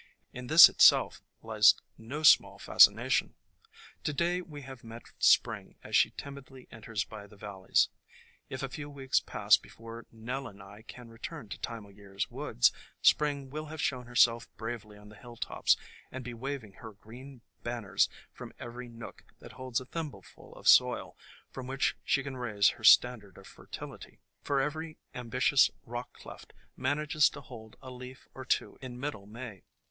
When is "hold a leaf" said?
27.41-28.27